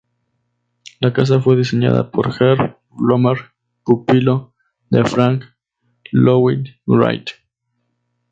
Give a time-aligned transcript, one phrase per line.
[0.99, 3.53] La casa fue diseñada por Herb Bloomberg,
[3.83, 4.55] pupilo
[4.89, 5.43] de Frank
[6.11, 7.29] Lloyd Wright.